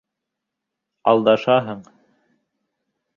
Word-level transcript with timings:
Алдашаһың! 1.13 1.85